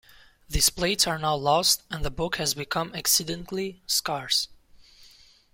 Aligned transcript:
These 0.49 0.71
plates 0.71 1.05
are 1.05 1.19
now 1.19 1.35
lost, 1.35 1.83
and 1.91 2.03
the 2.03 2.09
book 2.09 2.37
has 2.37 2.55
become 2.55 2.95
exceedingly 2.95 3.83
scarce. 3.85 4.47